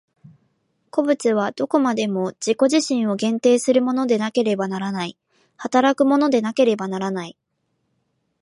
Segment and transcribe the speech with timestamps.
[0.89, 5.15] 個物はどこまでも自己自身を限定するものでなければならない、
[5.57, 7.37] 働くものでなければならない。